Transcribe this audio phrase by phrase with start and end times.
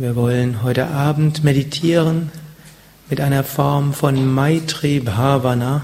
[0.00, 2.32] Wir wollen heute Abend meditieren
[3.10, 5.82] mit einer Form von Maitri Bhavana,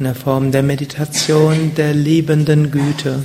[0.00, 3.22] einer Form der Meditation der liebenden Güte.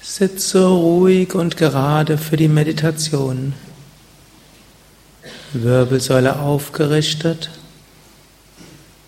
[0.00, 3.54] Sitze ruhig und gerade für die Meditation.
[5.52, 7.50] Wirbelsäule aufgerichtet,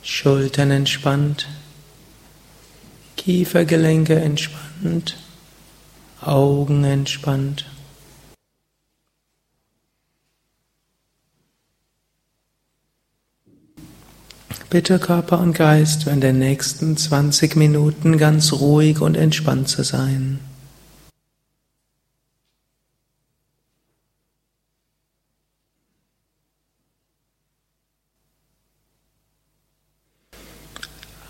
[0.05, 1.49] Schultern entspannt,
[3.17, 5.17] Kiefergelenke entspannt.
[6.27, 7.67] Augen entspannt.
[14.71, 20.41] Bitte Körper und Geist in den nächsten 20 Minuten ganz ruhig und entspannt zu sein.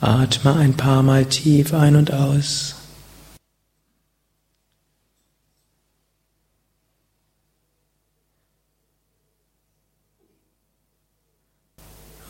[0.01, 2.77] Atme ein paar Mal tief ein und aus.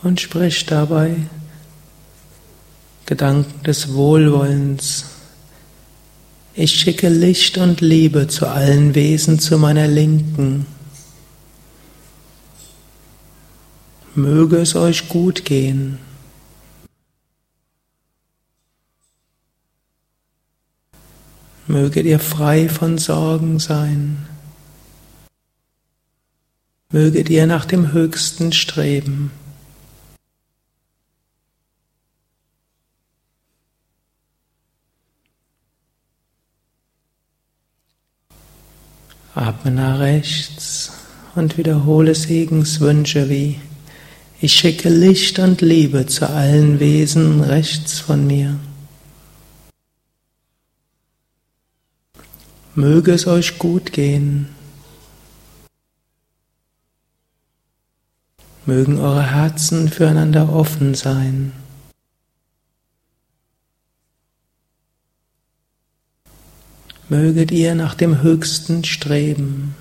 [0.05, 1.15] Und sprich dabei
[3.07, 5.05] Gedanken des Wohlwollens.
[6.53, 10.67] Ich schicke Licht und Liebe zu allen Wesen zu meiner Linken.
[14.13, 15.97] Möge es euch gut gehen.
[21.65, 24.27] Möget ihr frei von Sorgen sein.
[26.91, 29.31] Möget ihr nach dem Höchsten streben.
[39.35, 40.93] Atme nach rechts
[41.35, 43.59] und wiederhole Segenswünsche wie
[44.39, 48.57] Ich schicke Licht und Liebe zu allen Wesen rechts von mir.
[52.75, 54.47] Möge es euch gut gehen.
[58.65, 61.51] Mögen eure Herzen füreinander offen sein.
[67.09, 69.75] Möget ihr nach dem Höchsten streben.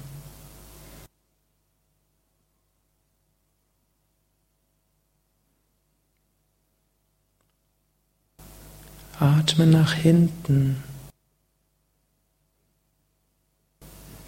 [9.19, 10.83] Atme nach hinten.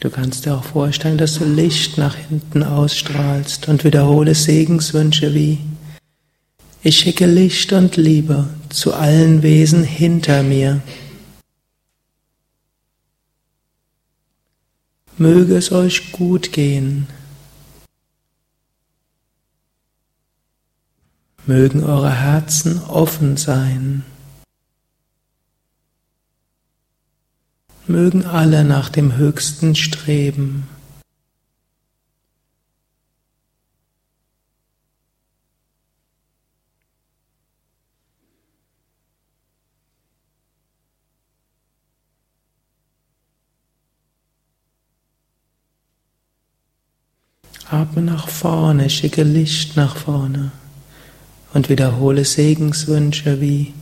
[0.00, 5.58] Du kannst dir auch vorstellen, dass du Licht nach hinten ausstrahlst und wiederhole Segenswünsche wie
[6.82, 10.80] Ich schicke Licht und Liebe zu allen Wesen hinter mir.
[15.18, 17.06] Möge es euch gut gehen.
[21.46, 24.04] Mögen eure Herzen offen sein.
[27.86, 30.68] Mögen alle nach dem Höchsten streben.
[47.68, 50.52] Atme nach vorne, schicke Licht nach vorne
[51.52, 53.74] und wiederhole Segenswünsche wie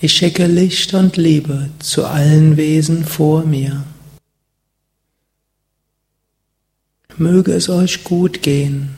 [0.00, 3.84] ich schicke Licht und Liebe zu allen Wesen vor mir.
[7.16, 8.96] Möge es euch gut gehen.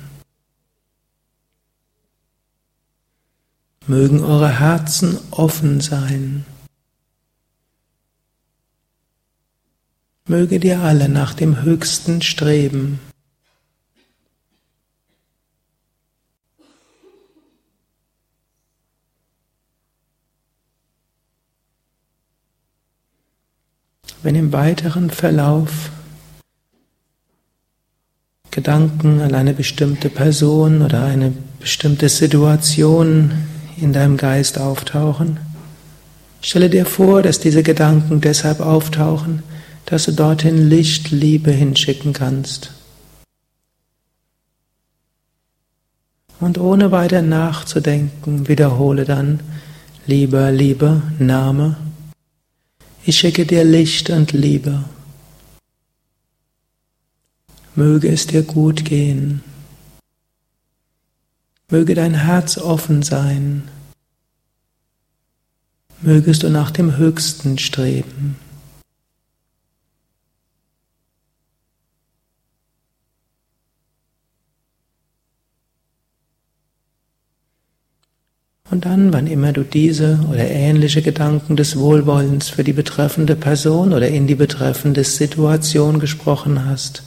[3.87, 6.44] Mögen eure Herzen offen sein.
[10.26, 12.99] Möget ihr alle nach dem Höchsten streben.
[24.22, 25.91] Wenn im weiteren Verlauf
[28.50, 33.32] Gedanken an eine bestimmte Person oder eine bestimmte Situation
[33.76, 35.38] in deinem Geist auftauchen,
[36.40, 39.43] stelle dir vor, dass diese Gedanken deshalb auftauchen,
[39.85, 42.73] dass du dorthin Licht, Liebe hinschicken kannst.
[46.40, 49.40] Und ohne weiter nachzudenken, wiederhole dann
[50.06, 51.76] Liebe, Liebe, Name,
[53.06, 54.85] ich schicke dir Licht und Liebe.
[57.76, 59.43] Möge es dir gut gehen.
[61.70, 63.69] Möge dein Herz offen sein.
[66.00, 68.37] Mögest du nach dem Höchsten streben.
[78.70, 83.92] Und dann, wann immer du diese oder ähnliche Gedanken des Wohlwollens für die betreffende Person
[83.92, 87.04] oder in die betreffende Situation gesprochen hast,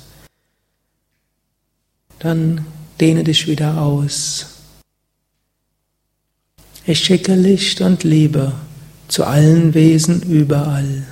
[2.19, 2.65] dann
[3.01, 4.56] dehne dich wieder aus.
[6.85, 8.53] Ich schicke Licht und Liebe
[9.09, 11.06] zu allen Wesen überall.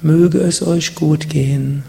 [0.00, 1.84] Möge es euch gut gehen.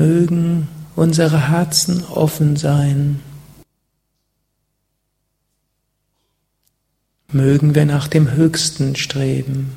[0.00, 0.66] Mögen
[0.96, 3.20] unsere Herzen offen sein.
[7.30, 9.76] Mögen wir nach dem Höchsten streben.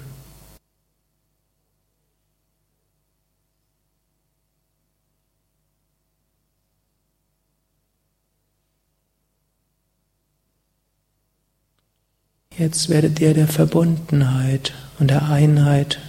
[12.57, 15.99] Jetzt werdet ihr der Verbundenheit und der Einheit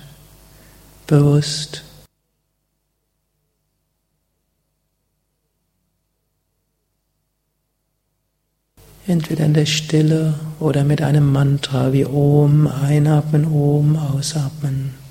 [1.09, 1.83] bewusst.
[9.07, 15.04] Entweder in der Stille oder mit einem Mantra wie Om, einatmen, Om, ausatmen.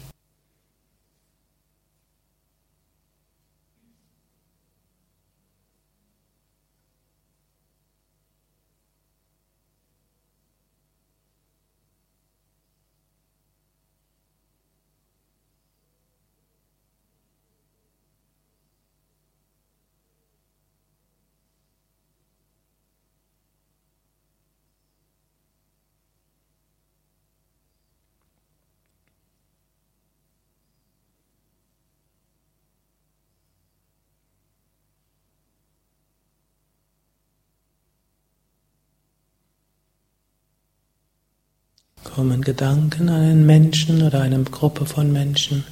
[42.13, 45.63] Kommen Gedanken an einen Menschen oder eine Gruppe von Menschen.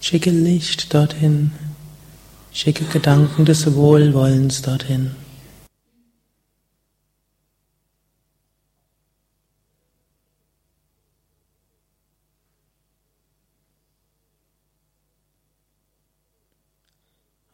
[0.00, 1.50] Schicke Licht dorthin.
[2.52, 5.10] Schicke Gedanken des Wohlwollens dorthin.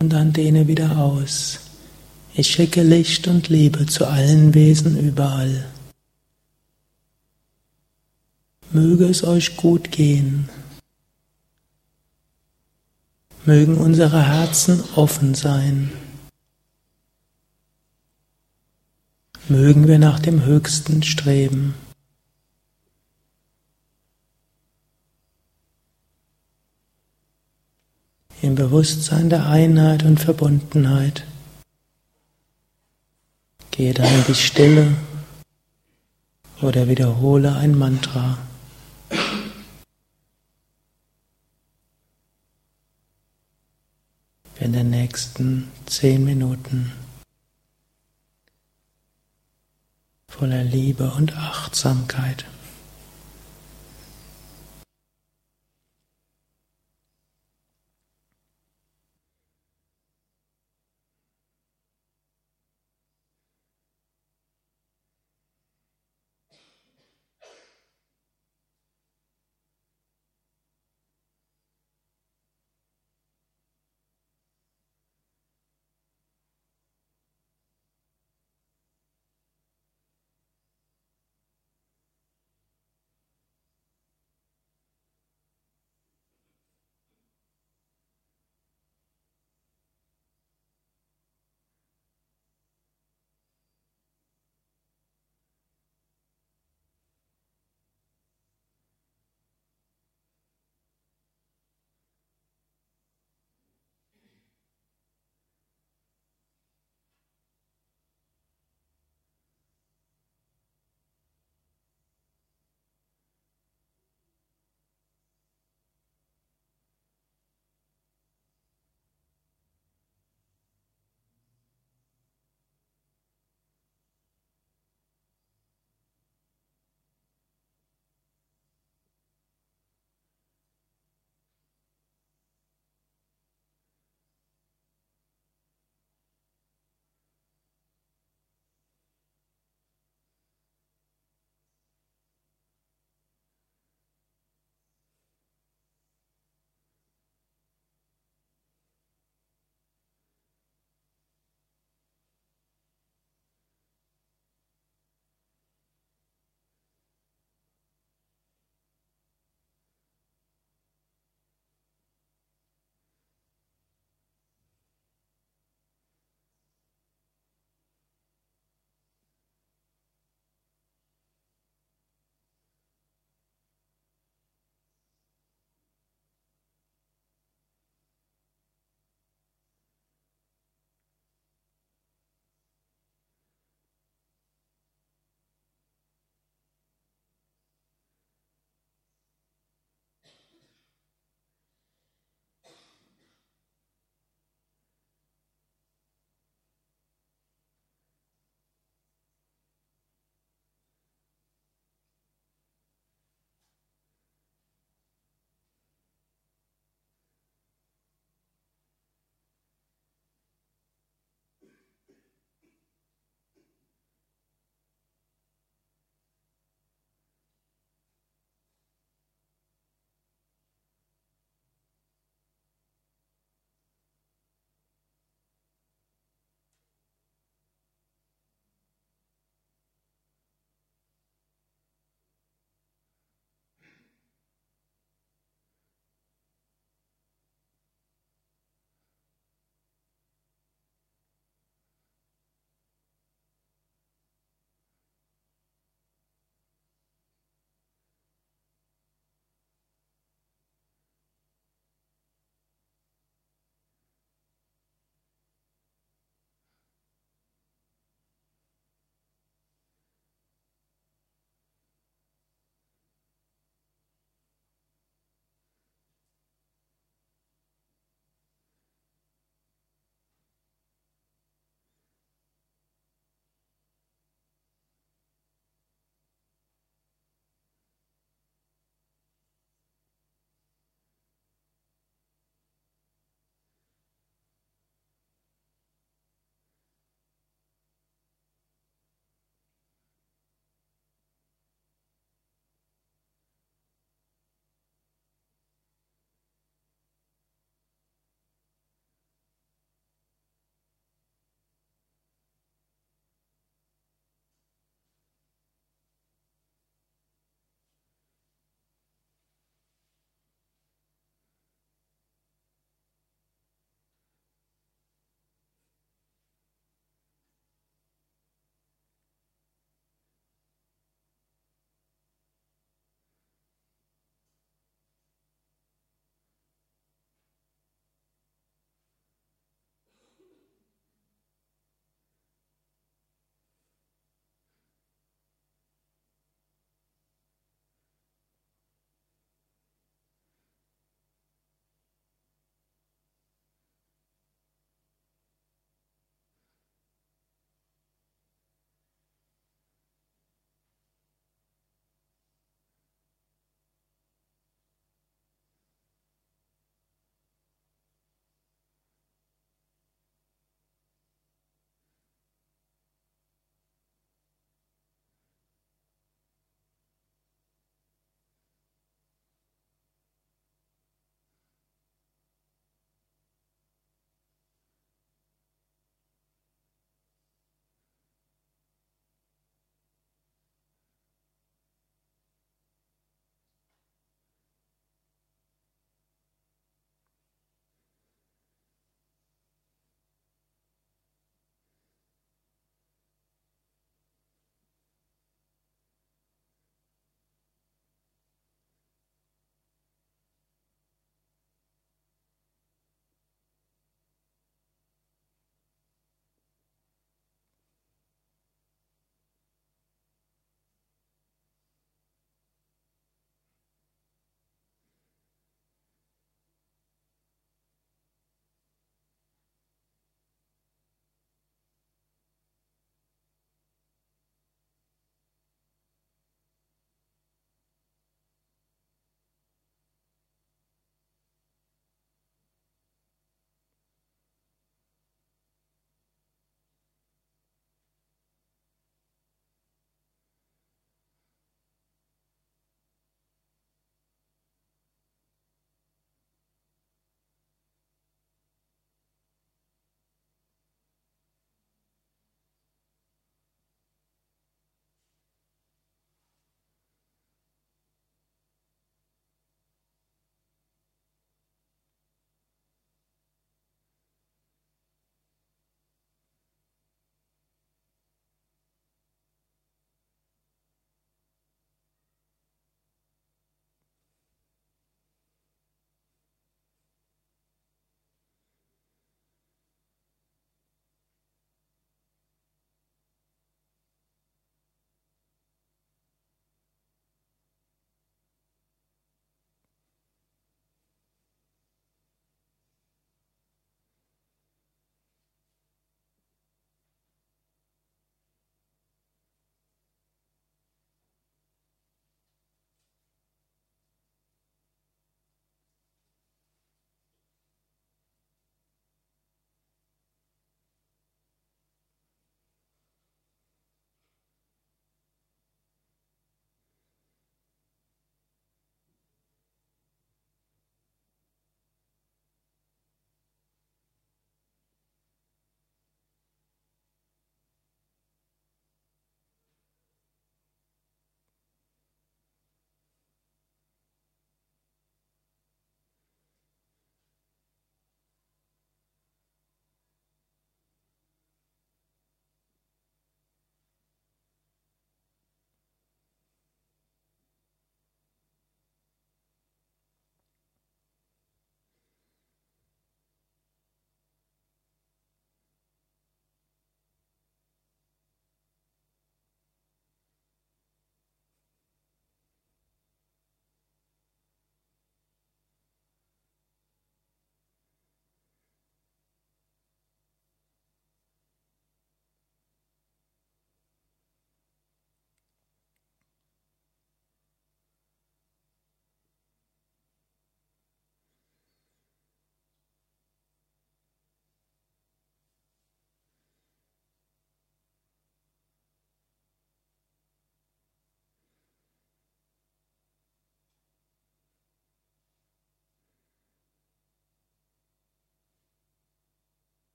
[0.00, 1.58] Und dann dehne wieder aus.
[2.34, 5.64] Ich schicke Licht und Liebe zu allen Wesen überall.
[8.70, 10.50] Möge es euch gut gehen.
[13.46, 15.90] Mögen unsere Herzen offen sein.
[19.48, 21.74] Mögen wir nach dem Höchsten streben.
[28.42, 31.24] Im Bewusstsein der Einheit und Verbundenheit.
[33.70, 34.94] Gehe dann in die Stille
[36.60, 38.36] oder wiederhole ein Mantra.
[44.68, 46.92] In den nächsten zehn Minuten
[50.28, 52.44] voller Liebe und Achtsamkeit.